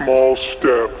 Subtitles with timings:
[0.00, 0.99] Small step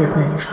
[0.00, 0.48] Recordings.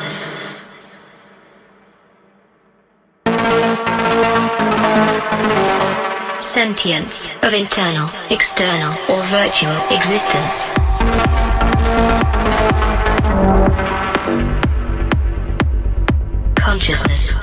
[6.43, 10.63] Sentience of internal, external, or virtual existence.
[16.59, 17.36] Consciousness.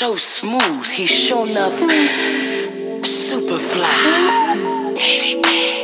[0.00, 1.74] So smooth, he's sure enough
[3.04, 4.94] super fly.
[4.96, 5.79] Baby, babe.